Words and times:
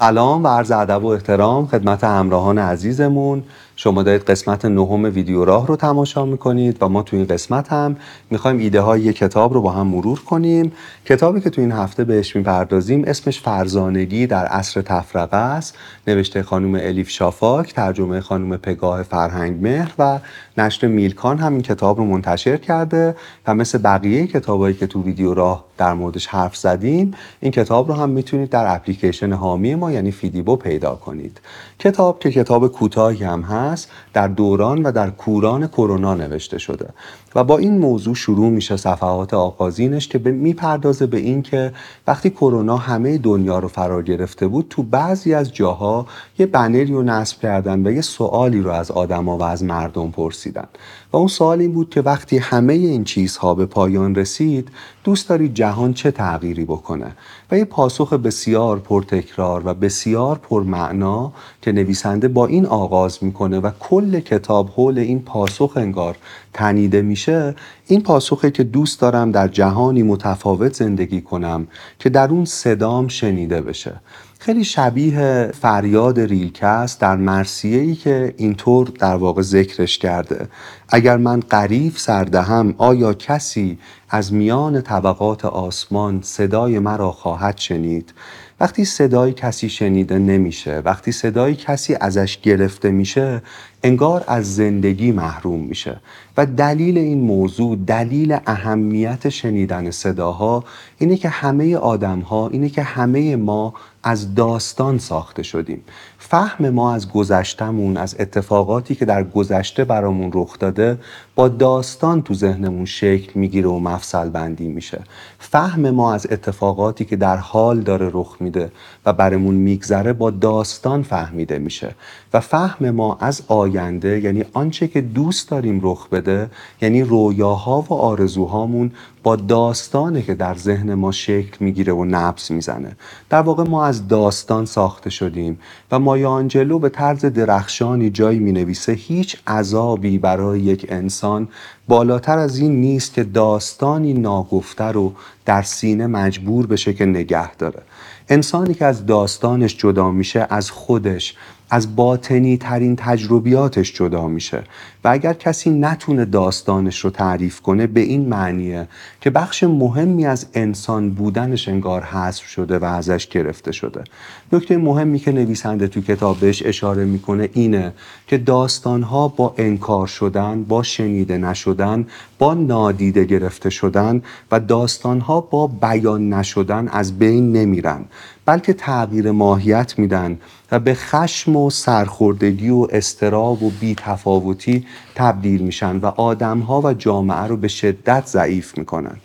سلام 0.00 0.44
و 0.44 0.48
عرض 0.48 0.70
ادب 0.70 1.04
و 1.04 1.06
احترام 1.06 1.66
خدمت 1.66 2.04
همراهان 2.04 2.58
عزیزمون. 2.58 3.44
شما 3.80 4.02
دارید 4.02 4.22
قسمت 4.22 4.64
نهم 4.64 5.04
ویدیو 5.04 5.44
راه 5.44 5.66
رو 5.66 5.76
تماشا 5.76 6.24
می‌کنید 6.24 6.76
و 6.80 6.88
ما 6.88 7.02
تو 7.02 7.16
این 7.16 7.26
قسمت 7.26 7.72
هم 7.72 7.96
می‌خوایم 8.30 8.58
ایده 8.58 8.80
های 8.80 9.00
یک 9.00 9.16
کتاب 9.16 9.54
رو 9.54 9.62
با 9.62 9.70
هم 9.70 9.86
مرور 9.86 10.20
کنیم. 10.20 10.72
کتابی 11.04 11.40
که 11.40 11.50
تو 11.50 11.60
این 11.60 11.72
هفته 11.72 12.04
بهش 12.04 12.36
می‌پردازیم 12.36 13.04
اسمش 13.06 13.40
فرزانگی 13.40 14.26
در 14.26 14.46
عصر 14.46 14.82
تفرقه 14.82 15.36
است. 15.36 15.74
نوشته 16.06 16.42
خانم 16.42 16.74
الیف 16.74 17.10
شافاک 17.10 17.74
ترجمه 17.74 18.20
خانم 18.20 18.56
پگاه 18.56 19.02
فرهنگ 19.02 19.62
مهر 19.62 19.92
و 19.98 20.18
نشر 20.58 20.86
میلکان 20.86 21.38
هم 21.38 21.52
این 21.52 21.62
کتاب 21.62 21.98
رو 21.98 22.04
منتشر 22.04 22.56
کرده 22.56 23.16
و 23.46 23.54
مثل 23.54 23.78
بقیه 23.78 24.26
کتابایی 24.26 24.74
که 24.74 24.86
تو 24.86 25.02
ویدیو 25.02 25.34
راه 25.34 25.64
در 25.78 25.92
موردش 25.92 26.26
حرف 26.26 26.56
زدیم 26.56 27.14
این 27.40 27.52
کتاب 27.52 27.88
رو 27.88 27.94
هم 27.94 28.10
می‌تونید 28.10 28.50
در 28.50 28.74
اپلیکیشن 28.74 29.32
حامی 29.32 29.74
ما 29.74 29.92
یعنی 29.92 30.10
فیدیبو 30.10 30.56
پیدا 30.56 30.94
کنید. 30.94 31.40
کتاب 31.78 32.20
که 32.20 32.30
کتاب 32.30 32.68
کوتاهی 32.68 33.24
هم 33.24 33.42
هست 33.42 33.67
در 34.12 34.28
دوران 34.28 34.82
و 34.82 34.92
در 34.92 35.10
کوران 35.10 35.66
کرونا 35.66 36.14
نوشته 36.14 36.58
شده. 36.58 36.88
و 37.34 37.44
با 37.44 37.58
این 37.58 37.78
موضوع 37.78 38.14
شروع 38.14 38.50
میشه 38.50 38.76
صفحات 38.76 39.34
آغازینش 39.34 40.08
که 40.08 40.18
می‌پردازه 40.18 41.06
به 41.06 41.18
این 41.18 41.42
که 41.42 41.72
وقتی 42.06 42.30
کرونا 42.30 42.76
همه 42.76 43.18
دنیا 43.18 43.58
رو 43.58 43.68
فرا 43.68 44.02
گرفته 44.02 44.46
بود 44.48 44.66
تو 44.70 44.82
بعضی 44.82 45.34
از 45.34 45.54
جاها 45.54 46.06
یه 46.38 46.46
بنری 46.46 46.92
رو 46.92 47.02
نصب 47.02 47.40
کردن 47.40 47.86
و 47.86 47.92
یه 47.92 48.00
سوالی 48.00 48.60
رو 48.60 48.70
از 48.70 48.90
آدما 48.90 49.38
و 49.38 49.42
از 49.42 49.64
مردم 49.64 50.10
پرسیدن. 50.10 50.68
و 51.12 51.16
اون 51.16 51.28
سوال 51.28 51.60
این 51.60 51.72
بود 51.72 51.90
که 51.90 52.00
وقتی 52.00 52.38
همه 52.38 52.72
این 52.72 53.04
چیزها 53.04 53.54
به 53.54 53.66
پایان 53.66 54.14
رسید 54.14 54.68
دوست 55.04 55.28
دارید 55.28 55.54
جهان 55.54 55.94
چه 55.94 56.10
تغییری 56.10 56.64
بکنه؟ 56.64 57.16
و 57.50 57.58
یه 57.58 57.64
پاسخ 57.64 58.12
بسیار 58.12 58.78
پرتکرار 58.78 59.62
و 59.64 59.74
بسیار 59.74 60.38
پرمعنا 60.38 61.32
که 61.62 61.72
نویسنده 61.72 62.28
با 62.28 62.46
این 62.46 62.66
آغاز 62.66 63.18
می‌کنه 63.22 63.60
و 63.60 63.70
کل 63.80 64.20
کتاب 64.20 64.70
حول 64.70 64.98
این 64.98 65.22
پاسخ 65.22 65.72
انگار 65.76 66.16
تنیده 66.52 67.02
میشه. 67.02 67.54
این 67.86 68.02
پاسخه 68.02 68.50
که 68.50 68.64
دوست 68.64 69.00
دارم 69.00 69.30
در 69.30 69.48
جهانی 69.48 70.02
متفاوت 70.02 70.74
زندگی 70.74 71.20
کنم 71.20 71.66
که 71.98 72.08
در 72.08 72.28
اون 72.28 72.44
صدام 72.44 73.08
شنیده 73.08 73.60
بشه. 73.60 74.00
خیلی 74.40 74.64
شبیه 74.64 75.52
فریاد 75.60 76.20
ریلکست 76.20 77.00
در 77.00 77.16
مرسیه 77.16 77.80
ای 77.80 77.94
که 77.94 78.34
اینطور 78.36 78.86
در 78.86 79.14
واقع 79.14 79.42
ذکرش 79.42 79.98
کرده. 79.98 80.48
اگر 80.88 81.16
من 81.16 81.40
قریف 81.40 81.98
سردهم 81.98 82.74
آیا 82.78 83.14
کسی 83.14 83.78
از 84.08 84.32
میان 84.32 84.80
طبقات 84.80 85.44
آسمان 85.44 86.22
صدای 86.22 86.78
مرا 86.78 87.12
خواهد 87.12 87.58
شنید؟ 87.58 88.12
وقتی 88.60 88.84
صدای 88.84 89.32
کسی 89.32 89.68
شنیده 89.68 90.18
نمیشه 90.18 90.82
وقتی 90.84 91.12
صدای 91.12 91.54
کسی 91.54 91.94
ازش 92.00 92.38
گرفته 92.40 92.90
میشه 92.90 93.42
انگار 93.82 94.24
از 94.26 94.56
زندگی 94.56 95.12
محروم 95.12 95.60
میشه. 95.60 96.00
و 96.36 96.46
دلیل 96.46 96.98
این 96.98 97.20
موضوع 97.20 97.78
دلیل 97.86 98.36
اهمیت 98.46 99.28
شنیدن 99.28 99.90
صداها 99.90 100.64
اینه 100.98 101.16
که 101.16 101.28
همه 101.28 101.76
آدم 101.76 102.20
ها 102.20 102.48
اینه 102.48 102.68
که 102.68 102.82
همه 102.82 103.36
ما 103.36 103.74
از 104.02 104.34
داستان 104.34 104.98
ساخته 104.98 105.42
شدیم. 105.42 105.84
فهم 106.18 106.68
ما 106.70 106.94
از 106.94 107.12
گذشتمون 107.12 107.96
از 107.96 108.16
اتفاقاتی 108.18 108.94
که 108.94 109.04
در 109.04 109.24
گذشته 109.24 109.84
برامون 109.84 110.30
رخ 110.34 110.58
داده 110.58 110.98
با 111.34 111.48
داستان 111.48 112.22
تو 112.22 112.34
ذهنمون 112.34 112.84
شکل 112.84 113.32
می‌گیره 113.34 113.68
و 113.68 113.78
مفصل 113.78 114.28
بندی 114.28 114.68
میشه. 114.68 115.00
فهم 115.38 115.90
ما 115.90 116.14
از 116.14 116.26
اتفاقاتی 116.30 117.04
که 117.04 117.16
در 117.16 117.36
حال 117.36 117.80
داره 117.80 118.10
رخ 118.12 118.36
میده 118.40 118.72
و 119.06 119.12
برامون 119.12 119.54
میگذره 119.54 120.12
با 120.12 120.30
داستان 120.30 121.02
فهمیده 121.02 121.58
میشه. 121.58 121.94
و 122.32 122.40
فهم 122.40 122.90
ما 122.90 123.18
از 123.20 123.42
آینده 123.48 124.20
یعنی 124.20 124.44
آنچه 124.52 124.88
که 124.88 125.00
دوست 125.00 125.50
داریم 125.50 125.80
رخ 125.82 126.08
بده 126.08 126.50
یعنی 126.80 127.02
رویاها 127.02 127.80
و 127.80 127.92
آرزوهامون 127.94 128.90
داستانه 129.36 130.22
که 130.22 130.34
در 130.34 130.54
ذهن 130.54 130.94
ما 130.94 131.12
شکل 131.12 131.56
می‌گیره 131.60 131.92
و 131.92 132.04
نبس 132.04 132.50
می‌زنه. 132.50 132.96
در 133.30 133.40
واقع 133.40 133.64
ما 133.64 133.86
از 133.86 134.08
داستان 134.08 134.66
ساخته 134.66 135.10
شدیم 135.10 135.58
و 135.90 135.98
مایا 135.98 136.30
آنجلو 136.30 136.78
به 136.78 136.88
طرز 136.88 137.24
درخشانی 137.24 138.10
جایی 138.10 138.38
می 138.38 138.52
نویسه 138.52 138.92
هیچ 138.92 139.36
عذابی 139.46 140.18
برای 140.18 140.60
یک 140.60 140.86
انسان. 140.88 141.48
بالاتر 141.88 142.38
از 142.38 142.58
این 142.58 142.80
نیست 142.80 143.14
که 143.14 143.24
داستانی 143.24 144.12
ناگفته 144.12 144.84
رو 144.84 145.12
در 145.44 145.62
سینه 145.62 146.06
مجبور 146.06 146.66
بشه 146.66 146.94
که 146.94 147.06
نگه 147.06 147.54
داره. 147.54 147.82
انسانی 148.28 148.74
که 148.74 148.84
از 148.84 149.06
داستانش 149.06 149.76
جدا 149.76 150.10
میشه 150.10 150.46
از 150.50 150.70
خودش 150.70 151.36
از 151.70 151.96
باطنی 151.96 152.56
ترین 152.56 152.96
تجربیاتش 152.96 153.92
جدا 153.92 154.28
میشه. 154.28 154.62
و 155.04 155.08
اگر 155.08 155.32
کسی 155.32 155.70
نتونه 155.70 156.24
داستانش 156.24 157.00
رو 157.00 157.10
تعریف 157.10 157.60
کنه 157.60 157.86
به 157.86 158.00
این 158.00 158.28
معنیه 158.28 158.88
که 159.20 159.30
بخش 159.30 159.64
مهمی 159.64 160.26
از 160.26 160.46
انسان 160.54 161.10
بودنش 161.10 161.68
انگار 161.68 162.02
حذف 162.02 162.46
شده 162.46 162.78
و 162.78 162.84
ازش 162.84 163.26
گرفته 163.26 163.72
شده. 163.72 164.04
نکته 164.52 164.76
مهمی 164.76 165.18
که 165.18 165.32
نویسنده 165.32 165.88
تو 165.88 166.00
کتابش 166.00 166.62
اشاره 166.66 167.04
می‌کنه 167.04 167.48
اینه 167.52 167.92
که 168.26 168.38
داستانها 168.38 169.28
با 169.28 169.54
انکار 169.58 170.06
شدن 170.06 170.64
با 170.64 170.82
شنیده 170.82 171.38
نشدن 171.38 172.06
با 172.38 172.54
نادیده 172.54 173.24
گرفته 173.24 173.70
شدن 173.70 174.22
و 174.50 174.60
داستانها 174.60 175.40
با 175.40 175.66
بیان 175.66 176.34
نشدن 176.34 176.88
از 176.88 177.18
بین 177.18 177.52
نمیرن. 177.52 178.04
بلکه 178.48 178.72
تغییر 178.72 179.30
ماهیت 179.30 179.98
میدن 179.98 180.38
و 180.72 180.78
به 180.78 180.94
خشم 180.94 181.56
و 181.56 181.70
سرخوردگی 181.70 182.68
و 182.68 182.86
استراب 182.90 183.62
و 183.62 183.70
بیتفاوتی 183.70 184.86
تبدیل 185.14 185.62
میشن 185.62 185.96
و 185.96 186.06
آدمها 186.06 186.80
و 186.80 186.94
جامعه 186.94 187.42
رو 187.42 187.56
به 187.56 187.68
شدت 187.68 188.26
ضعیف 188.26 188.78
می‌کنن. 188.78 189.16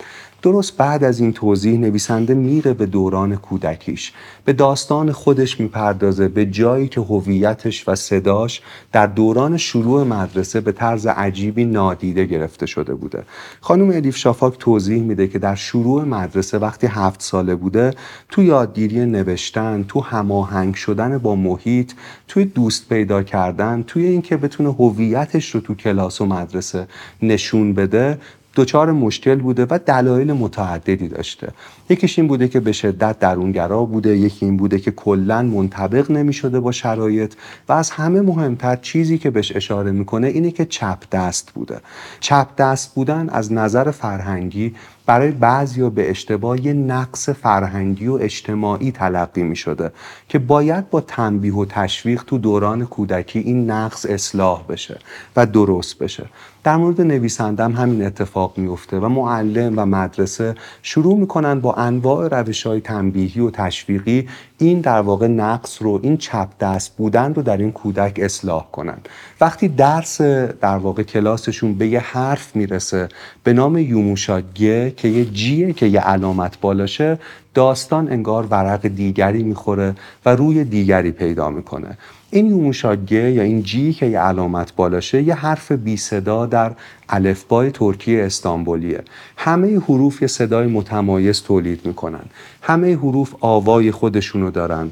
درست 0.44 0.78
بعد 0.78 1.04
از 1.04 1.20
این 1.20 1.34
توضیح 1.34 1.80
نویسنده 1.80 2.34
میره 2.34 2.74
به 2.74 2.86
دوران 2.86 3.36
کودکیش. 3.36 4.12
به 4.46 4.54
داستان 4.54 5.12
خودش 5.12 5.60
می‌پردازه 5.60 6.28
به 6.28 6.46
جایی 6.46 6.88
که 6.88 7.02
هویتش 7.02 7.88
و 7.88 7.96
صداش 7.96 8.62
در 8.92 9.08
دوران 9.08 9.58
شروع 9.58 10.04
مدرسه 10.04 10.62
به 10.62 10.72
طرز 10.72 11.08
عجیبی 11.08 11.66
نادیده 11.66 12.26
گرفته 12.26 12.66
شده 12.66 12.94
بوده. 12.94 13.24
خانم 13.62 13.90
الیف 13.90 14.18
شافاک 14.18 14.58
توضیح 14.60 15.02
میده 15.04 15.28
که 15.28 15.40
در 15.40 15.56
شروع 15.56 16.04
مدرسه 16.04 16.58
وقتی 16.58 16.88
هفت 16.88 17.22
ساله 17.22 17.56
بوده 17.56 17.94
تو 18.30 18.44
یادگیری 18.44 19.06
نوشتن 19.06 19.86
تو 19.88 20.00
هماهنگ 20.02 20.76
شدن 20.76 21.18
با 21.18 21.36
محیط 21.36 21.92
توی 22.28 22.46
دوست 22.46 22.90
پیدا 22.90 23.24
کردن 23.24 23.84
توی 23.88 24.06
اینکه 24.06 24.38
بتونه 24.38 24.72
هویتش 24.74 25.56
رو 25.56 25.62
تو 25.62 25.76
کلاس 25.76 26.22
و 26.22 26.26
مدرسه 26.26 26.88
نشون 27.22 27.74
بده 27.74 28.18
دچار 28.56 28.92
مشکل 28.92 29.36
بوده 29.36 29.68
و 29.70 29.80
دلایل 29.86 30.34
متعددی 30.34 31.08
داشته. 31.08 31.48
یکیش 31.90 32.20
این 32.20 32.28
بوده 32.28 32.48
که 32.48 32.60
به 32.60 32.72
شدت 32.72 33.20
درونگرا 33.20 33.86
بوده 33.86 34.18
یکی 34.18 34.46
این 34.46 34.58
بوده 34.58 34.80
که 34.80 34.92
کلا 34.92 35.42
منطبق 35.42 36.12
نمی 36.12 36.34
شده 36.34 36.60
با 36.60 36.72
شرایط 36.72 37.34
و 37.70 37.74
از 37.74 37.92
همه 37.92 38.22
مهمتر 38.22 38.76
چیزی 38.76 39.18
که 39.18 39.30
بهش 39.30 39.56
اشاره 39.56 39.92
می‌کنه 39.92 40.28
اینه 40.28 40.52
که 40.52 40.66
چپ 40.66 40.98
دست 41.12 41.52
بوده. 41.52 41.80
چپ 42.20 42.48
دست 42.58 42.96
بودن 42.96 43.30
از 43.30 43.54
نظر 43.54 43.92
فرهنگی 43.92 44.76
برای 45.06 45.32
بعضی 45.32 45.90
به 45.90 46.10
اشتباه 46.10 46.66
یه 46.66 46.74
نقص 46.74 47.30
فرهنگی 47.30 48.08
و 48.08 48.14
اجتماعی 48.22 48.92
تلقی 48.92 49.44
می 49.44 49.56
شده 49.56 49.92
که 50.30 50.40
باید 50.40 50.90
با 50.90 51.02
تنبیه 51.02 51.54
و 51.54 51.66
تشویق 51.66 52.24
تو 52.24 52.38
دوران 52.38 52.86
کودکی 52.86 53.40
این 53.40 53.72
نقص 53.72 54.06
اصلاح 54.06 54.64
بشه 54.70 55.00
و 55.36 55.46
درست 55.46 56.00
بشه. 56.00 56.26
در 56.64 56.78
مورد 56.78 57.02
نویسندم 57.02 57.72
همین 57.72 58.06
اتفاق 58.06 58.58
میفته 58.58 59.00
و 59.00 59.08
معلم 59.08 59.74
و 59.78 59.86
مدرسه 59.86 60.56
شروع 60.82 61.18
می‌کنن 61.18 61.60
با 61.60 61.74
انواع 61.74 62.28
روش 62.28 62.68
های 62.68 62.82
تنبیهی 62.82 63.42
و 63.42 63.50
تشویقی 63.50 64.30
این 64.58 64.82
در 64.82 65.02
واقع 65.02 65.28
نقص 65.28 65.82
رو 65.82 66.00
این 66.04 66.18
چپ 66.18 66.48
دست 66.60 66.96
بودن 66.98 67.34
رو 67.34 67.42
در 67.42 67.58
این 67.58 67.72
کودک 67.72 68.20
اصلاح 68.24 68.72
کنن. 68.72 68.98
وقتی 69.42 69.68
درس 69.68 70.22
در 70.22 70.78
واقع 70.78 71.04
کلاسشون 71.04 71.74
به 71.74 71.88
یه 71.88 72.00
حرف 72.00 72.56
می‌رسه 72.56 73.10
به 73.44 73.54
نام 73.54 73.78
یوموشاگه 73.78 74.93
که 74.98 75.08
یه 75.08 75.26
جیه 75.26 75.74
که 75.74 75.86
یه 75.86 76.00
علامت 76.00 76.60
بالاشه 76.60 77.20
داستان 77.54 78.12
انگار 78.12 78.48
ورق 78.50 78.88
دیگری 78.88 79.44
می‌خوره 79.44 79.96
و 80.26 80.36
روی 80.36 80.64
دیگری 80.64 81.12
پیدا 81.12 81.50
می‌کنه. 81.50 81.98
این 82.32 82.50
یوموشاگه 82.50 83.32
یا 83.32 83.44
این 83.44 83.64
جی 83.64 83.94
که 83.94 84.06
یه 84.06 84.20
علامت 84.20 84.76
بالاشه 84.76 85.22
یه 85.22 85.34
حرف 85.34 85.72
بی 85.72 85.98
صدا 85.98 86.46
در 86.46 86.72
الفبای 87.10 87.72
ترکی 87.72 88.22
استانبولیه. 88.22 89.04
همه 89.38 89.80
حروف 89.80 90.22
یه 90.22 90.28
صدای 90.28 90.68
متمایز 90.68 91.42
تولید 91.42 91.86
می‌کنن. 91.86 92.26
همه 92.62 92.96
حروف 92.96 93.36
آوای 93.40 93.92
خودشونو 93.92 94.52
دارن 94.52 94.92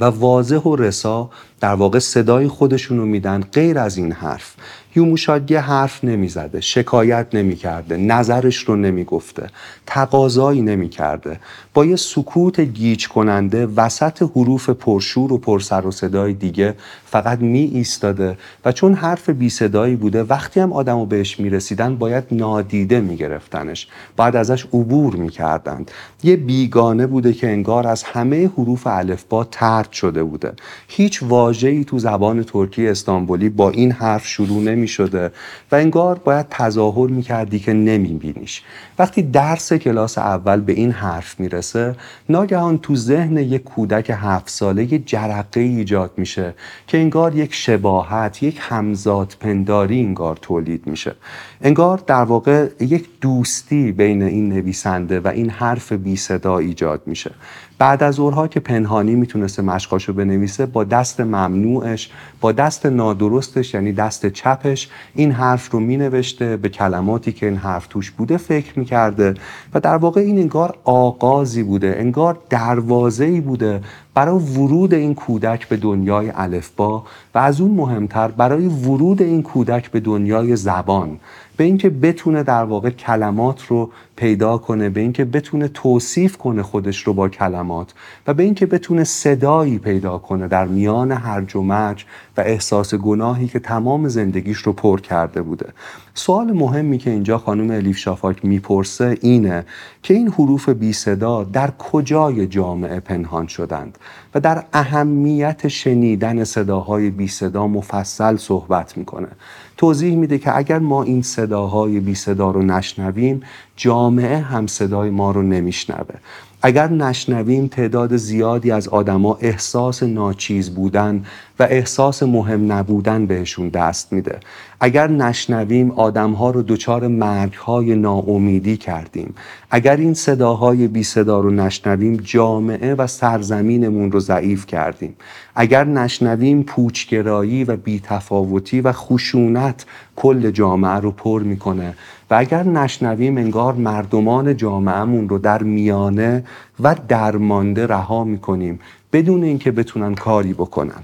و 0.00 0.04
واضح 0.04 0.56
و 0.56 0.76
رسا 0.76 1.30
در 1.60 1.74
واقع 1.74 1.98
صدای 1.98 2.48
خودشون 2.48 2.98
رو 2.98 3.06
میدن 3.06 3.40
غیر 3.40 3.78
از 3.78 3.96
این 3.96 4.12
حرف. 4.12 4.54
یوموشاگی 4.96 5.54
حرف 5.54 6.04
نمی‌زده 6.04 6.60
شکایت 6.60 7.26
نمی‌کرده 7.32 7.96
نظرش 7.96 8.56
رو 8.56 8.76
نمی‌گفته 8.76 9.46
تقاضایی 9.86 10.62
نمی‌کرده. 10.62 11.40
با 11.76 11.84
یه 11.84 11.96
سکوت 11.96 12.60
گیج 12.60 13.08
کننده 13.08 13.66
وسط 13.66 14.22
حروف 14.22 14.70
پرشور 14.70 15.32
و 15.32 15.38
پرسر 15.38 15.86
و 15.86 15.90
صدای 15.90 16.32
دیگه 16.32 16.74
فقط 17.06 17.38
می 17.38 17.70
ایستاده 17.74 18.38
و 18.64 18.72
چون 18.72 18.94
حرف 18.94 19.30
بی 19.30 19.50
صدایی 19.50 19.96
بوده 19.96 20.22
وقتی 20.22 20.60
هم 20.60 20.72
آدمو 20.72 21.06
بهش 21.06 21.40
می‌رسیدن 21.40 21.96
باید 21.96 22.24
نادیده 22.30 23.00
میگرفتنش. 23.00 23.88
باید 24.16 24.36
ازش 24.36 24.64
عبور 24.64 25.16
می‌کردند. 25.16 25.90
یه 26.22 26.36
بیگانه 26.36 27.06
بوده 27.06 27.32
که 27.32 27.46
انگار 27.48 27.86
از 27.86 28.02
همه 28.02 28.46
حروف 28.46 28.86
الفبا 28.86 29.44
ترد 29.44 29.92
شده 29.92 30.22
بوده. 30.22 30.52
هیچ 30.88 31.22
واژه‌ای 31.22 31.84
تو 31.84 31.98
زبان 31.98 32.42
ترکی 32.42 32.88
استانبولی 32.88 33.48
با 33.48 33.70
این 33.70 33.92
حرف 33.92 34.26
شروع 34.26 34.62
نمی 34.62 34.88
شده 34.88 35.30
و 35.72 35.74
انگار 35.74 36.18
باید 36.18 36.46
تظاهر 36.50 37.10
می‌کردی 37.10 37.58
که 37.58 37.72
نمیبینیش. 37.72 38.62
وقتی 38.98 39.22
درس 39.22 39.72
کلاس 39.72 40.18
اول 40.18 40.60
به 40.60 40.72
این 40.72 40.90
حرف 40.90 41.40
می‌رسه 41.74 41.96
ناگهان 42.28 42.78
تو 42.78 42.96
ذهن 42.96 43.36
یک 43.36 43.64
کودک 43.64 44.10
هفت 44.10 44.48
ساله 44.48 44.92
یه 44.92 44.98
جرقه 44.98 45.60
ایجاد 45.60 46.10
میشه 46.16 46.54
که 46.86 46.98
انگار 46.98 47.34
یک 47.36 47.54
شباهت 47.54 48.42
یک 48.42 48.58
همزاد 48.60 49.36
پنداری 49.40 50.00
انگار 50.00 50.38
تولید 50.42 50.86
میشه. 50.86 51.14
انگار 51.62 52.02
در 52.06 52.24
واقع 52.24 52.68
یک 52.80 53.08
دوستی 53.20 53.92
بین 53.92 54.22
این 54.22 54.48
نویسنده 54.48 55.20
و 55.20 55.28
این 55.28 55.50
حرف 55.50 55.92
بی 55.92 56.16
صدا 56.16 56.58
ایجاد 56.58 57.02
میشه. 57.06 57.30
بعد 57.78 58.02
از 58.02 58.18
اورها 58.18 58.48
که 58.48 58.60
پنهانی 58.60 59.14
می‌تونسته 59.14 59.62
مشقاشو 59.62 60.12
بنویسه 60.12 60.66
با 60.66 60.84
دست 60.84 61.20
ممنوعش 61.20 62.10
با 62.40 62.52
دست 62.52 62.86
نادرستش 62.86 63.74
یعنی 63.74 63.92
دست 63.92 64.26
چپش 64.26 64.88
این 65.14 65.32
حرف 65.32 65.70
رو 65.70 65.80
مینوشته 65.80 66.56
به 66.56 66.68
کلماتی 66.68 67.32
که 67.32 67.46
این 67.46 67.56
حرف 67.56 67.86
توش 67.86 68.10
بوده 68.10 68.36
فکر 68.36 68.78
می‌کرده 68.78 69.34
و 69.74 69.80
در 69.80 69.96
واقع 69.96 70.20
این 70.20 70.38
انگار 70.38 70.74
آغازی 70.84 71.62
بوده 71.62 71.96
انگار 71.98 72.38
دروازه‌ای 72.50 73.40
بوده 73.40 73.80
برای 74.14 74.38
ورود 74.38 74.94
این 74.94 75.14
کودک 75.14 75.68
به 75.68 75.76
دنیای 75.76 76.32
الفبا 76.34 77.04
و 77.34 77.38
از 77.38 77.60
اون 77.60 77.70
مهمتر 77.70 78.28
برای 78.28 78.66
ورود 78.66 79.22
این 79.22 79.42
کودک 79.42 79.90
به 79.90 80.00
دنیای 80.00 80.56
زبان. 80.56 81.18
به 81.56 81.64
اینکه 81.64 81.90
بتونه 81.90 82.42
در 82.42 82.64
واقع 82.64 82.90
کلمات 82.90 83.66
رو 83.66 83.90
پیدا 84.16 84.58
کنه 84.58 84.88
به 84.88 85.00
اینکه 85.00 85.24
بتونه 85.24 85.68
توصیف 85.68 86.36
کنه 86.36 86.62
خودش 86.62 87.02
رو 87.02 87.12
با 87.12 87.28
کلمات 87.28 87.94
و 88.26 88.34
به 88.34 88.42
اینکه 88.42 88.66
بتونه 88.66 89.04
صدایی 89.04 89.78
پیدا 89.78 90.18
کنه 90.18 90.48
در 90.48 90.66
میان 90.66 91.12
هرج 91.12 91.56
و 91.56 91.62
مرج 91.62 92.04
و 92.36 92.40
احساس 92.40 92.94
گناهی 92.94 93.48
که 93.48 93.58
تمام 93.58 94.08
زندگیش 94.08 94.58
رو 94.58 94.72
پر 94.72 95.00
کرده 95.00 95.42
بوده. 95.42 95.72
سوال 96.14 96.52
مهمی 96.52 96.98
که 96.98 97.10
اینجا 97.10 97.38
خانم 97.38 97.70
الیف 97.70 97.98
شافاک 97.98 98.44
می‌پرسه 98.44 99.18
اینه 99.20 99.64
که 100.02 100.14
این 100.14 100.28
حروف 100.28 100.68
بی 100.68 100.92
صدا 100.92 101.44
در 101.44 101.70
کجای 101.78 102.46
جامعه 102.46 103.00
پنهان 103.00 103.46
شدند 103.46 103.98
و 104.34 104.40
در 104.40 104.64
اهمیت 104.72 105.68
شنیدن 105.68 106.44
صداهای 106.44 107.10
بی 107.10 107.28
صدا 107.28 107.66
مفصل 107.66 108.36
صحبت 108.36 108.98
می‌کنه. 108.98 109.28
توضیح 109.76 110.16
میده 110.16 110.38
که 110.38 110.56
اگر 110.56 110.78
ما 110.78 111.02
این 111.02 111.22
صداهای 111.22 112.00
بی 112.00 112.14
صدا 112.14 112.50
رو 112.50 112.62
نشنویم 112.62 113.40
جامعه 113.76 114.38
هم 114.38 114.66
صدای 114.66 115.10
ما 115.10 115.30
رو 115.30 115.42
نمیشنوه. 115.42 116.14
اگر 116.62 116.88
نشنویم 116.88 117.66
تعداد 117.66 118.16
زیادی 118.16 118.70
از 118.70 118.88
آدما 118.88 119.38
احساس 119.40 120.02
ناچیز 120.02 120.70
بودن 120.70 121.24
و 121.58 121.62
احساس 121.62 122.22
مهم 122.22 122.72
نبودن 122.72 123.26
بهشون 123.26 123.68
دست 123.68 124.12
میده. 124.12 124.38
اگر 124.80 125.06
نشنویم 125.06 125.90
آدمها 125.90 126.50
رو 126.50 126.62
دچار 126.62 127.08
مرگهای 127.08 127.94
ناامیدی 127.94 128.76
کردیم. 128.76 129.34
اگر 129.70 129.96
این 129.96 130.14
صداهای 130.14 130.88
بی 130.88 131.02
صدا 131.02 131.40
رو 131.40 131.50
نشنویم 131.50 132.16
جامعه 132.16 132.94
و 132.94 133.06
سرزمینمون 133.06 134.12
رو 134.12 134.20
ضعیف 134.20 134.66
کردیم. 134.66 135.16
اگر 135.54 135.84
نشنویم 135.84 136.62
پوچگرایی 136.62 137.64
و 137.64 137.76
بیتفاوتی 137.76 138.80
و 138.80 138.92
خشونت 138.92 139.86
کل 140.16 140.50
جامعه 140.50 141.00
رو 141.00 141.10
پر 141.10 141.42
می‌کنه. 141.42 141.94
و 142.30 142.34
اگر 142.34 142.62
نشنویم 142.62 143.36
انگار 143.36 143.74
مردمان 143.74 144.56
جامعهمون 144.56 145.28
رو 145.28 145.38
در 145.38 145.62
میانه 145.62 146.44
و 146.80 146.96
درمانده 147.08 147.86
رها 147.86 148.24
می‌کنیم 148.24 148.80
بدون 149.12 149.42
اینکه 149.42 149.70
بتونن 149.70 150.14
کاری 150.14 150.52
بکنن. 150.52 151.02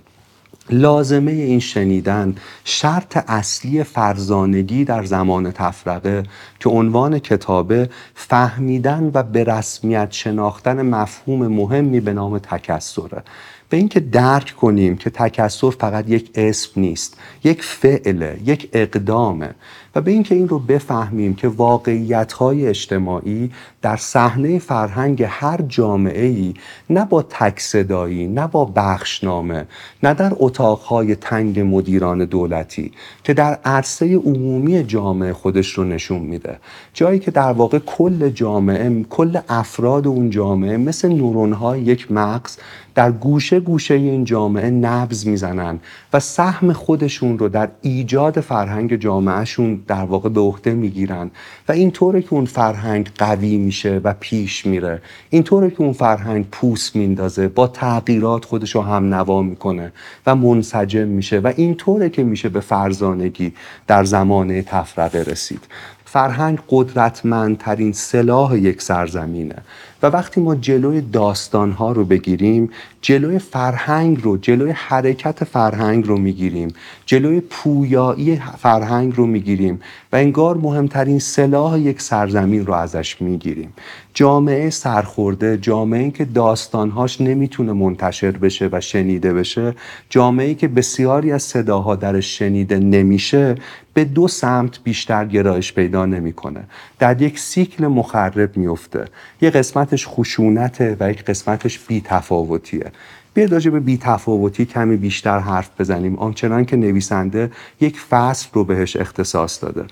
لازمه 0.70 1.32
این 1.32 1.60
شنیدن 1.60 2.34
شرط 2.64 3.24
اصلی 3.28 3.84
فرزانگی 3.84 4.84
در 4.84 5.04
زمان 5.04 5.50
تفرقه 5.50 6.22
که 6.60 6.68
عنوان 6.68 7.18
کتابه 7.18 7.90
فهمیدن 8.14 9.10
و 9.14 9.22
به 9.22 9.44
رسمیت 9.44 10.08
شناختن 10.12 10.82
مفهوم 10.82 11.46
مهمی 11.46 12.00
به 12.00 12.12
نام 12.12 12.38
تکسره. 12.38 13.22
به 13.68 13.76
اینکه 13.76 14.00
درک 14.00 14.54
کنیم 14.56 14.96
که 14.96 15.10
تکسر 15.10 15.70
فقط 15.70 16.08
یک 16.08 16.30
اسم 16.34 16.80
نیست 16.80 17.16
یک 17.44 17.62
فعله 17.62 18.40
یک 18.44 18.68
اقدامه. 18.72 19.54
و 19.94 20.00
به 20.00 20.10
اینکه 20.10 20.34
این 20.34 20.48
رو 20.48 20.58
بفهمیم 20.58 21.34
که 21.34 21.48
واقعیت 21.48 22.32
های 22.32 22.66
اجتماعی 22.66 23.50
در 23.82 23.96
صحنه 23.96 24.58
فرهنگ 24.58 25.24
هر 25.28 25.62
جامعه 25.68 26.26
ای 26.26 26.54
نه 26.90 27.04
با 27.04 27.22
تکصدایی 27.22 28.26
نه 28.26 28.46
با 28.46 28.64
بخشنامه 28.64 29.66
نه 30.02 30.14
در 30.14 30.32
اتاقهای 30.36 31.14
تنگ 31.14 31.60
مدیران 31.60 32.24
دولتی 32.24 32.92
که 33.24 33.34
در 33.34 33.58
عرصه 33.64 34.16
عمومی 34.16 34.84
جامعه 34.84 35.32
خودش 35.32 35.72
رو 35.72 35.84
نشون 35.84 36.20
میده. 36.20 36.58
جایی 36.94 37.18
که 37.18 37.30
در 37.30 37.52
واقع 37.52 37.78
کل 37.78 38.28
جامعه 38.28 39.04
کل 39.10 39.38
افراد 39.48 40.06
اون 40.06 40.30
جامعه 40.30 40.76
مثل 40.76 41.08
نورونهای 41.08 41.80
یک 41.80 42.12
مغز 42.12 42.56
در 42.94 43.12
گوشه 43.12 43.60
گوشه 43.60 43.94
این 43.94 44.24
جامعه 44.24 44.70
نبز 44.70 45.26
می‌زنن 45.26 45.80
و 46.12 46.20
سهم 46.20 46.72
خودشون 46.72 47.38
رو 47.38 47.48
در 47.48 47.68
ایجاد 47.82 48.40
فرهنگ 48.40 48.96
جامعهشون 48.96 49.82
در 49.86 50.04
واقع 50.04 50.28
به 50.28 50.40
عهده 50.40 50.74
می‌گیرن. 50.74 51.30
و 51.68 51.72
اینطوره 51.72 52.22
که 52.22 52.32
اون 52.32 52.44
فرهنگ 52.44 53.10
قوی 53.18 53.56
میشه 53.56 54.00
و 54.04 54.14
پیش 54.20 54.66
میره. 54.66 55.02
اینطوره 55.30 55.70
که 55.70 55.80
اون 55.80 55.92
فرهنگ 55.92 56.46
پوست 56.52 56.96
میندازه 56.96 57.48
با 57.48 57.66
تغییرات 57.66 58.44
خودش 58.44 58.74
رو 58.74 58.82
هم 58.82 59.14
نوا 59.14 59.42
می‌کنه 59.42 59.92
و 60.26 60.34
منسجم 60.34 61.08
میشه 61.08 61.38
و 61.38 61.52
اینطوره 61.56 62.10
که 62.10 62.22
میشه 62.22 62.48
به 62.48 62.60
فرزانگی 62.60 63.52
در 63.86 64.04
زمانه 64.04 64.62
تفرقه 64.62 65.22
رسید. 65.22 65.60
فرهنگ 66.04 66.58
قدرتمندترین 66.68 67.92
سلاح 67.92 68.58
یک 68.58 68.82
سرزمینه. 68.82 69.56
و 70.02 70.06
وقتی 70.06 70.40
ما 70.40 70.54
جلوی 70.54 71.00
داستانها 71.00 71.92
رو 71.92 72.04
بگیریم 72.04 72.70
جلوی 73.00 73.38
فرهنگ 73.38 74.18
رو 74.22 74.36
جلوی 74.36 74.70
حرکت 74.70 75.44
فرهنگ 75.44 76.06
رو 76.06 76.18
می‌گیریم 76.18 76.68
جلوی 77.06 77.40
پویایی 77.40 78.42
فرهنگ 78.58 79.12
رو 79.16 79.26
می‌گیریم 79.26 79.80
و 80.12 80.16
انگار 80.16 80.56
مهمترین 80.56 81.18
سلاح 81.18 81.80
یک 81.80 82.00
سرزمین 82.00 82.66
رو 82.66 82.72
ازش 82.72 83.22
می‌گیریم. 83.22 83.72
جامعه 84.14 84.70
سرخورده 84.70 85.58
جامعه 85.58 86.10
که 86.10 86.24
داستانهاش 86.24 87.20
نمی‌تونه 87.20 87.72
منتشر 87.72 88.30
بشه 88.30 88.68
و 88.72 88.80
شنیده 88.80 89.34
بشه 89.34 89.74
جامعه 90.10 90.54
که 90.54 90.68
بسیاری 90.68 91.32
از 91.32 91.42
صداها 91.42 91.96
درش 91.96 92.38
شنیده 92.38 92.78
نمیشه 92.78 93.54
به 93.94 94.04
دو 94.04 94.28
سمت 94.28 94.80
بیشتر 94.84 95.24
گرایش 95.24 95.72
پیدا 95.72 96.06
نمی‌کنه. 96.06 96.64
در 96.98 97.22
یک 97.22 97.38
سیکل 97.38 97.86
مخرب 97.86 98.56
میفته 98.56 99.04
یه 99.40 99.50
قسمتش 99.92 100.08
خشونته 100.08 100.96
و 101.00 101.10
یک 101.10 101.24
قسمتش 101.24 101.78
بیتفاوتیه. 101.78 102.92
بیاید 103.34 103.52
راجع 103.52 103.70
به 103.70 103.80
بیتفاوتی 103.80 104.64
کمی 104.64 104.96
بیشتر 104.96 105.38
حرف 105.38 105.70
بزنیم. 105.78 106.16
آنچنان 106.16 106.64
که 106.64 106.76
نویسنده 106.76 107.50
یک 107.80 108.00
فصل 108.00 108.48
رو 108.52 108.64
بهش 108.64 108.96
اختصاص 108.96 109.64
داده. 109.64 109.84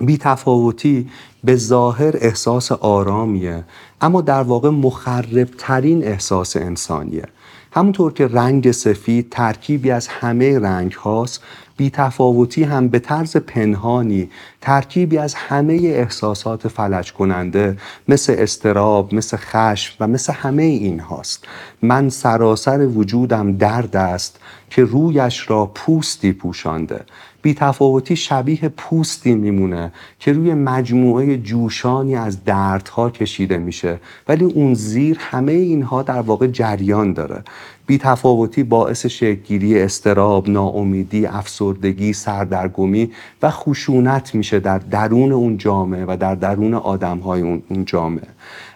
بیتفاوتی 0.00 1.08
به 1.44 1.56
ظاهر 1.56 2.12
احساس 2.20 2.72
آرامیه 2.72 3.64
اما 4.00 4.20
در 4.20 4.42
واقع 4.42 4.70
مخربترین 4.70 6.04
احساس 6.04 6.56
انسانیه. 6.56 7.24
همونطور 7.72 8.12
که 8.12 8.26
رنگ 8.26 8.70
سفید 8.70 9.30
ترکیبی 9.30 9.90
از 9.90 10.08
همه 10.08 10.58
رنگ 10.58 10.92
هاست 10.92 11.42
بیتفاوتی 11.76 12.64
هم 12.64 12.88
به 12.88 12.98
طرز 12.98 13.36
پنهانی 13.36 14.30
ترکیبی 14.60 15.18
از 15.18 15.34
همه 15.34 15.74
احساسات 15.74 16.68
فلج 16.68 17.12
کننده 17.12 17.76
مثل 18.08 18.34
استراب، 18.38 19.14
مثل 19.14 19.36
خشم 19.36 19.96
و 20.00 20.06
مثل 20.06 20.32
همه 20.32 20.62
این 20.62 21.00
هاست. 21.00 21.44
من 21.82 22.08
سراسر 22.08 22.86
وجودم 22.86 23.56
درد 23.56 23.96
است 23.96 24.40
که 24.70 24.84
رویش 24.84 25.50
را 25.50 25.66
پوستی 25.66 26.32
پوشانده. 26.32 27.04
بیتفاوتی 27.42 28.16
شبیه 28.16 28.68
پوستی 28.68 29.34
میمونه 29.34 29.92
که 30.18 30.32
روی 30.32 30.54
مجموعه 30.54 31.38
جوشانی 31.38 32.16
از 32.16 32.44
دردها 32.44 33.10
کشیده 33.10 33.58
میشه. 33.58 34.00
ولی 34.28 34.44
اون 34.44 34.74
زیر 34.74 35.16
همه 35.20 35.52
اینها 35.52 36.02
در 36.02 36.20
واقع 36.20 36.46
جریان 36.46 37.12
داره. 37.12 37.42
بیتفاوتی 37.86 38.62
باعث 38.62 39.06
شکلگیری 39.06 39.80
استراب، 39.80 40.48
ناامیدی، 40.48 41.26
افسردگی، 41.26 42.12
سردرگمی 42.12 43.10
و 43.42 43.50
خشونت 43.50 44.34
میشه 44.34 44.60
در 44.60 44.78
درون 44.78 45.32
اون 45.32 45.56
جامعه 45.56 46.04
و 46.08 46.16
در 46.20 46.34
درون 46.34 46.74
آدمهای 46.74 47.42
اون 47.42 47.84
جامعه. 47.86 48.28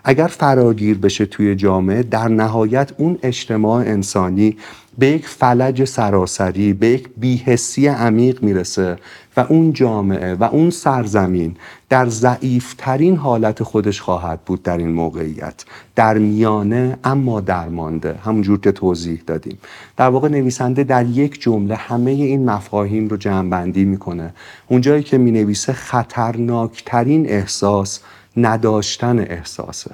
اگر 0.05 0.27
فراگیر 0.27 0.99
بشه 0.99 1.27
توی 1.27 1.55
جامعه 1.55 2.03
در 2.03 2.29
نهایت 2.29 2.93
اون 2.99 3.19
اجتماع 3.23 3.81
انسانی 3.81 4.57
به 4.99 5.07
یک 5.07 5.27
فلج 5.27 5.85
سراسری 5.85 6.73
به 6.73 6.89
یک 6.89 7.09
بیهسی 7.17 7.87
عمیق 7.87 8.43
می‌رسه 8.43 8.97
و 9.37 9.41
اون 9.49 9.73
جامعه 9.73 10.35
و 10.35 10.45
اون 10.45 10.71
سرزمین 10.71 11.57
در 11.89 12.09
ضعیفترین 12.09 13.17
حالت 13.17 13.63
خودش 13.63 14.01
خواهد 14.01 14.41
بود 14.41 14.63
در 14.63 14.79
این 14.79 14.93
موقعیت. 14.93 15.65
در 15.97 16.19
میانه 16.19 16.99
اما 17.05 17.41
درمانده 17.41 18.15
همونجور 18.25 18.61
که 18.61 18.73
توضیح 18.73 19.23
دادیم. 19.27 19.59
در 19.97 20.09
واقع 20.09 20.29
نویسنده 20.29 20.85
در 20.85 21.07
یک 21.07 21.41
جمله 21.41 21.75
همه 21.75 22.11
این 22.11 22.51
مفاهیم 22.51 23.09
رو 23.09 23.17
جمعبندی 23.17 23.85
می‌کنه. 23.85 24.35
اونجایی 24.69 25.03
که 25.03 25.19
می‌نویسه 25.19 25.73
خطرناکترین 25.73 27.29
احساس 27.29 28.01
نداشتن 28.37 29.19
احساسه. 29.19 29.91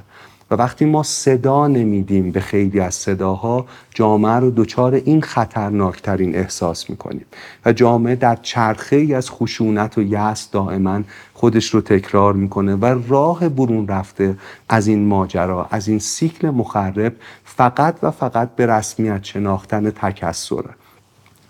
و 0.51 0.55
وقتی 0.55 0.85
ما 0.85 1.03
صدا 1.03 1.69
نمیدیم 1.69 2.31
به 2.31 2.41
خیلی 2.41 2.81
از 2.81 2.95
صداها 2.95 3.67
جامعه 3.95 4.33
رو 4.33 4.51
دچار 4.51 4.95
این 4.95 5.23
خطرناکترین 5.23 6.37
احساس 6.37 6.91
می‌کنیم. 6.91 7.25
و 7.65 7.73
جامعه 7.73 8.15
در 8.15 8.39
چرخه 8.43 8.97
ای 8.97 9.15
از 9.15 9.31
خشونت 9.31 9.99
و 9.99 10.03
یأس 10.03 10.51
دائما 10.51 11.01
خودش 11.35 11.67
رو 11.67 11.81
تکرار 11.81 12.33
می‌کنه 12.33 12.75
و 12.75 13.03
راه 13.09 13.49
برون 13.49 13.89
رفته 13.89 14.37
از 14.69 14.87
این 14.87 15.07
ماجرا 15.07 15.67
از 15.71 15.89
این 15.89 15.99
سیکل 15.99 16.51
مخرب 16.51 17.17
فقط 17.45 17.97
و 18.03 18.11
فقط 18.11 18.49
به 18.57 18.67
رسمیت 18.67 19.25
شناختن 19.25 19.91
تکسره. 19.91 20.71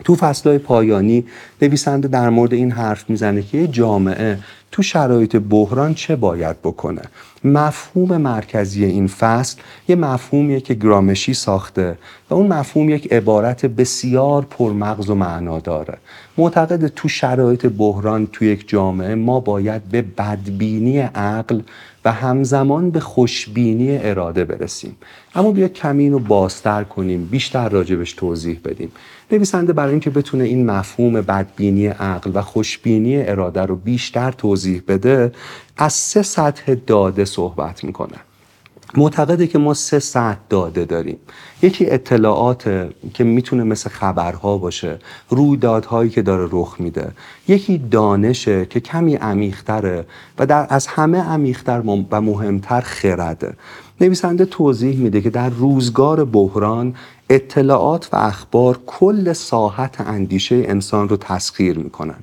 تو 0.05 0.15
فصلهای 0.15 0.59
پایانی 0.59 1.25
نویسنده 1.63 2.09
در 2.09 2.31
مورد 2.31 2.53
این 2.53 2.71
حرف 2.71 3.11
می‌زنه 3.11 3.43
که 3.43 3.69
جامعه 3.69 4.39
تو 4.73 4.83
شرایط 4.83 5.37
بحران 5.37 5.95
چه 5.95 6.17
باید 6.17 6.63
بکنه؟ 6.63 7.03
مفهوم 7.45 8.17
مرکزی 8.17 8.85
این 8.85 9.07
فصل 9.07 9.59
یه 9.89 9.97
مفهومیه 9.97 10.61
که 10.61 10.75
گرامشی 10.75 11.35
ساخته 11.35 11.99
و 12.31 12.35
اون 12.35 12.47
مفهوم 12.47 12.91
یک 12.91 13.13
عبارت 13.13 13.67
بسیار 13.67 14.47
پرمغز 14.51 15.11
و 15.11 15.15
معنا 15.15 15.59
داره. 15.59 15.99
معتقد 16.39 16.87
تو 16.87 17.09
شرایط 17.09 17.67
بحران 17.67 18.27
تو 18.27 18.45
یک 18.45 18.69
جامعه 18.69 19.15
ما 19.15 19.41
باید 19.41 19.83
به 19.83 20.03
بدبینی 20.03 20.99
عقل 20.99 21.61
و 22.05 22.13
همزمان 22.13 22.91
به 22.91 23.01
خوشبینی 23.01 23.99
اراده 23.99 24.45
برسیم. 24.45 24.97
اما 25.35 25.53
بیا 25.53 25.69
کمی 25.69 26.11
رو 26.11 26.19
بازتر 26.19 26.85
کنیم 26.85 27.25
بیشتر 27.27 27.69
راجبش 27.69 28.13
توضیح 28.13 28.61
بدیم. 28.65 28.93
نویسنده 29.33 29.73
برای 29.73 29.91
اینکه 29.91 30.11
بتونه 30.11 30.45
این 30.45 30.71
مفهوم 30.71 31.13
بدبینی 31.13 31.87
عقل 31.87 32.31
و 32.35 32.43
خوشبینی 32.43 33.23
اراده 33.23 33.63
رو 33.63 33.77
بیشتر 33.77 34.33
توضیح 34.33 34.83
بده 34.89 35.33
از 35.77 35.93
سه 35.93 36.23
سطح 36.23 36.75
داده 36.75 37.25
صحبت 37.25 37.85
می‌کنه. 37.85 38.17
معتقده 38.97 39.47
که 39.47 39.59
ما 39.59 39.75
سه 39.75 39.99
سطح 39.99 40.39
داده 40.49 40.85
داریم. 40.85 41.17
یکی 41.63 41.91
اطلاعات 41.91 42.89
که 43.15 43.25
می‌تونه 43.25 43.65
مثل 43.65 43.91
خبرها 43.91 44.59
باشه 44.59 44.99
رویدادهایی 45.29 46.11
که 46.11 46.23
داره 46.23 46.49
رخ 46.53 46.77
میده. 46.79 47.13
یکی 47.49 47.79
دانشه 47.79 48.67
که 48.67 48.81
کمی 48.81 49.15
عمیقتره 49.15 50.07
و 50.39 50.47
در 50.47 50.67
از 50.71 50.87
همه 50.87 51.19
عمیقتر 51.19 51.83
و 52.11 52.21
مهمتر 52.21 52.81
خرده. 52.81 53.55
نویسنده 54.01 54.45
توضیح 54.45 54.97
میده 54.97 55.21
که 55.21 55.31
در 55.31 55.49
روزگار 55.49 56.25
بحران 56.25 56.95
اطلاعات 57.31 58.09
و 58.13 58.17
اخبار 58.17 58.79
کل 58.87 59.33
ساحت 59.33 60.01
اندیشه 60.01 60.57
انسان 60.57 61.09
رو 61.09 61.17
تسخیر 61.17 61.79
می‌کنن. 61.79 62.19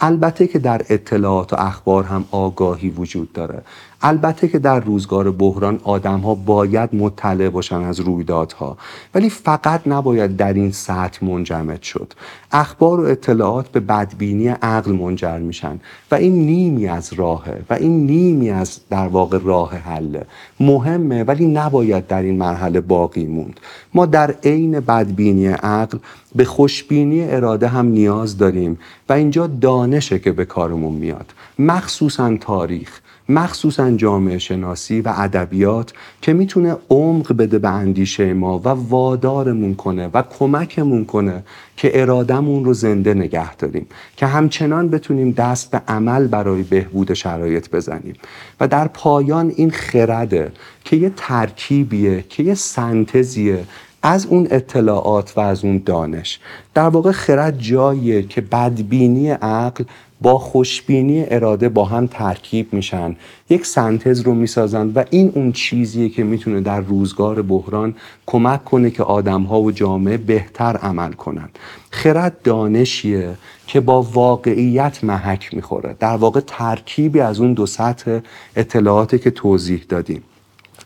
البته 0.00 0.46
که 0.46 0.58
در 0.58 0.82
اطلاعات 0.88 1.52
و 1.52 1.56
اخبار 1.58 2.04
هم 2.04 2.24
آگاهی 2.30 2.90
وجود 2.90 3.32
داره. 3.32 3.62
البته 4.02 4.48
که 4.48 4.58
در 4.58 4.80
روزگار 4.80 5.30
بحران 5.30 5.80
آدم 5.84 6.20
ها 6.20 6.34
باید 6.34 6.94
مطلع 6.94 7.48
باشن 7.48 7.82
از 7.82 8.00
رویدادها 8.00 8.76
ولی 9.14 9.30
فقط 9.30 9.80
نباید 9.86 10.36
در 10.36 10.52
این 10.52 10.72
سطح 10.72 11.24
منجمد 11.24 11.82
شد. 11.82 12.12
اخبار 12.52 13.00
و 13.00 13.04
اطلاعات 13.04 13.68
به 13.68 13.80
بدبینی 13.80 14.48
عقل 14.48 14.92
منجر 14.92 15.38
میشن 15.38 15.80
و 16.10 16.14
این 16.14 16.46
نیمی 16.46 16.88
از 16.88 17.12
راهه 17.12 17.62
و 17.70 17.74
این 17.74 18.06
نیمی 18.06 18.50
از 18.50 18.80
در 18.90 19.08
واقع 19.08 19.38
راه 19.42 19.76
حله 19.76 20.26
مهمه 20.60 21.24
ولی 21.24 21.46
نباید 21.46 22.06
در 22.06 22.22
این 22.22 22.38
مرحله 22.38 22.80
باقی 22.80 23.26
موند. 23.26 23.60
ما 23.94 24.06
در 24.06 24.34
عین 24.44 24.80
بدبینی 24.80 25.46
عقل 25.46 25.98
به 26.34 26.44
خوشبینی 26.44 27.24
اراده 27.24 27.68
هم 27.68 27.86
نیاز 27.86 28.38
داریم 28.38 28.78
و 29.08 29.12
اینجا 29.12 29.46
دانشه 29.46 30.18
که 30.18 30.32
به 30.32 30.44
کارمون 30.44 30.94
میاد. 30.94 31.32
مخصوصا 31.58 32.36
تاریخ. 32.36 33.00
مخصوصا 33.30 33.90
جامعه 33.90 34.38
شناسی 34.38 35.00
و 35.00 35.14
ادبیات 35.16 35.92
که 36.22 36.32
می‌تونه 36.32 36.76
عمق 36.90 37.32
بده 37.36 37.58
به 37.58 37.68
اندیشه 37.68 38.34
ما 38.34 38.58
و 38.58 38.68
وادارمون 38.68 39.74
کنه 39.74 40.10
و 40.14 40.22
کمکمون 40.22 41.04
کنه 41.04 41.42
که 41.76 42.00
ارادمون 42.00 42.64
رو 42.64 42.74
زنده 42.74 43.14
نگه 43.14 43.56
داریم 43.56 43.86
که 44.16 44.26
همچنان 44.26 44.88
بتونیم 44.88 45.30
دست 45.30 45.70
به 45.70 45.82
عمل 45.88 46.26
برای 46.26 46.62
بهبود 46.62 47.14
شرایط 47.14 47.70
بزنیم. 47.70 48.14
و 48.60 48.68
در 48.68 48.88
پایان 48.88 49.52
این 49.56 49.70
خرده 49.70 50.52
که 50.84 50.96
یه 50.96 51.12
ترکیبیه 51.16 52.24
که 52.28 52.42
یه 52.42 52.54
سنتزیه 52.54 53.64
از 54.02 54.26
اون 54.26 54.48
اطلاعات 54.50 55.32
و 55.36 55.40
از 55.40 55.64
اون 55.64 55.82
دانش. 55.86 56.40
در 56.74 56.88
واقع 56.88 57.12
خرد 57.12 57.58
جاییه 57.58 58.22
که 58.22 58.40
بدبینی 58.40 59.30
عقل 59.30 59.84
با 60.20 60.38
خوشبینی 60.38 61.24
اراده 61.28 61.68
با 61.68 61.84
هم 61.84 62.06
ترکیب 62.06 62.72
میشن. 62.72 63.16
یک 63.50 63.66
سنتز 63.66 64.20
رو 64.20 64.34
می‌سازن 64.34 64.92
و 64.94 65.04
این 65.10 65.32
اون 65.34 65.52
چیزیه 65.52 66.08
که 66.08 66.24
می‌تونه 66.24 66.60
در 66.60 66.80
روزگار 66.80 67.42
بحران 67.42 67.94
کمک 68.26 68.64
کنه 68.64 68.90
که 68.90 69.02
آدمها 69.02 69.60
و 69.60 69.70
جامعه 69.72 70.16
بهتر 70.16 70.76
عمل 70.76 71.12
کنن. 71.12 71.48
خرد 71.90 72.42
دانشیه 72.42 73.34
که 73.66 73.80
با 73.80 74.02
واقعیت 74.02 75.04
محک 75.04 75.54
می‌خوره. 75.54 75.96
در 76.00 76.16
واقع 76.16 76.40
ترکیبی 76.46 77.20
از 77.20 77.40
اون 77.40 77.52
دو 77.52 77.66
سطح 77.66 78.18
اطلاعاتی 78.56 79.18
که 79.18 79.30
توضیح 79.30 79.84
دادیم. 79.88 80.22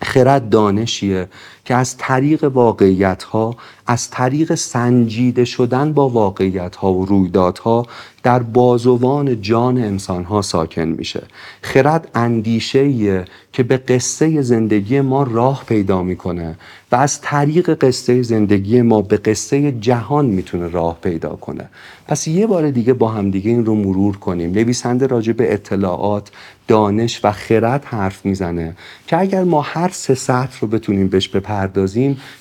خرد 0.03 0.49
دانشیه 0.49 1.29
که 1.65 1.75
از 1.75 1.97
طریق 1.97 2.45
واقعیت 2.45 3.23
ها 3.23 3.57
از 3.87 4.11
طریق 4.11 4.55
سنجیده 4.55 5.45
شدن 5.45 5.93
با 5.93 6.09
واقعیت 6.09 6.77
ها 6.77 6.93
و 6.93 7.07
رویدادها 7.07 7.87
در 8.23 8.39
بازوان 8.39 9.43
جان 9.43 9.79
انسان 9.79 10.25
ها 10.25 10.43
ساکن 10.43 10.85
میشه. 10.85 11.23
خرد 11.63 12.11
اندیشه 12.15 13.25
که 13.53 13.63
به 13.63 13.77
قصه 13.77 14.43
زندگی 14.43 15.01
ما 15.01 15.23
راه 15.23 15.65
پیدا 15.69 16.03
می‌کنه 16.03 16.57
و 16.93 16.97
از 16.97 17.21
طریق 17.21 17.75
قصه 17.85 18.23
زندگی 18.23 18.83
ما 18.83 19.03
به 19.03 19.17
قصه 19.17 19.73
جهان 19.73 20.27
می‌تونه 20.27 20.69
راه 20.69 20.99
پیدا 21.03 21.29
کنه. 21.29 21.69
پس 22.09 22.29
یه 22.29 22.47
بار 22.47 22.71
دیگه 22.71 22.93
با 22.93 23.09
هم 23.09 23.31
دیگه 23.31 23.51
این 23.51 23.67
رو 23.67 23.75
مرور 23.75 24.17
کنیم. 24.17 24.51
نویسنده 24.51 25.07
راجع 25.07 25.33
به 25.33 25.55
اطلاعات 25.55 26.31
دانش 26.69 27.21
و 27.25 27.33
خرد 27.33 27.85
حرف 27.85 28.27
می‌زنه 28.27 28.77
که 29.07 29.19
اگر 29.19 29.45
ما 29.45 29.61
هر 29.61 29.89
سه 29.93 30.15
سطح 30.15 30.61
رو 30.61 30.69
بتونیم 30.69 31.09
بهش 31.09 31.29
بپردازیم 31.29 31.54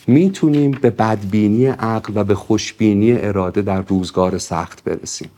می‌تونیم 0.08 0.72
به 0.72 0.90
بدبینی 0.90 1.66
عقل 1.66 2.14
و 2.16 2.24
به 2.24 2.36
خوشبینی 2.36 3.12
اراده 3.12 3.62
در 3.62 3.82
روزگار 3.82 4.38
سخت 4.38 4.84
برسیم. 4.84 5.30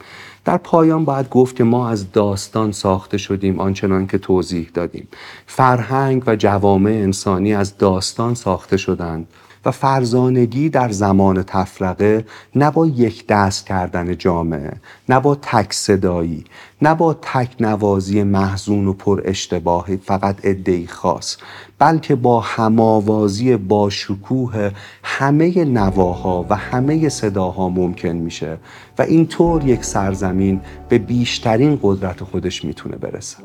در 0.46 0.58
پایان 0.58 1.06
باید 1.06 1.30
گفت 1.30 1.56
که 1.56 1.64
ما 1.64 1.90
از 1.90 2.12
داستان 2.12 2.72
ساخته 2.72 3.18
شدیم 3.18 3.60
آنچنان 3.60 4.08
که 4.08 4.18
توضیح 4.18 4.70
دادیم. 4.74 5.08
فرهنگ 5.46 6.24
و 6.28 6.36
جوامع 6.36 6.92
انسانی 6.92 7.54
از 7.54 7.78
داستان 7.78 8.36
ساخته 8.36 8.78
شدند. 8.78 9.28
و 9.66 9.72
فرزانگی 9.72 10.70
در 10.70 10.90
زمان 10.90 11.44
تفرقه 11.44 12.26
نه 12.56 12.72
با 12.72 12.88
یک 12.88 13.28
دست 13.28 13.66
کردن 13.66 14.18
جامعه 14.18 14.74
نه 15.10 15.20
با 15.20 15.36
تک 15.36 15.74
صدایی 15.74 16.44
نه 16.82 16.96
با 16.96 17.14
تک 17.14 17.56
نوازی 17.60 18.24
محزون 18.24 18.88
و 18.88 18.94
پر 18.94 19.22
اشتباهی 19.26 19.98
فقط 19.98 20.36
ادهی 20.44 20.88
خاص 20.88 21.38
بلکه 21.80 22.16
با 22.16 22.40
هماوازی 22.40 23.58
با 23.58 23.90
شکوه 23.90 24.72
همه 25.04 25.66
نواها 25.66 26.46
و 26.50 26.56
همه 26.56 27.10
صداها 27.10 27.70
ممکن 27.70 28.10
میشه 28.10 28.58
و 28.98 29.02
اینطور 29.02 29.66
یک 29.68 29.86
سرزمین 29.86 30.62
به 30.90 30.98
بیشترین 30.98 31.80
قدرت 31.82 32.24
خودش 32.24 32.66
می‌تونه 32.66 32.96
برسه. 32.96 33.38